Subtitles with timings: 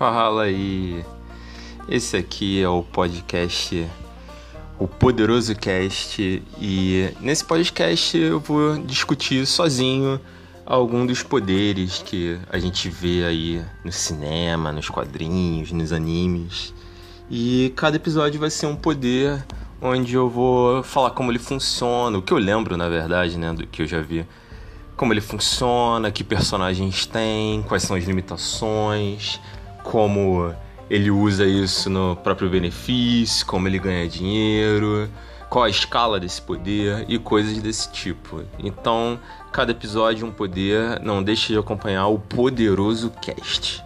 [0.00, 1.04] Fala aí.
[1.86, 3.86] Esse aqui é o podcast
[4.78, 10.18] O Poderoso Cast e nesse podcast eu vou discutir sozinho
[10.64, 16.72] algum dos poderes que a gente vê aí no cinema, nos quadrinhos, nos animes.
[17.30, 19.44] E cada episódio vai ser um poder
[19.82, 23.66] onde eu vou falar como ele funciona, o que eu lembro, na verdade, né, do
[23.66, 24.26] que eu já vi.
[24.96, 29.38] Como ele funciona, que personagens tem, quais são as limitações,
[29.82, 30.54] como
[30.88, 35.08] ele usa isso no próprio benefício, como ele ganha dinheiro,
[35.48, 38.42] qual a escala desse poder e coisas desse tipo.
[38.58, 39.18] Então,
[39.52, 43.84] cada episódio um poder, não deixe de acompanhar o Poderoso Cast.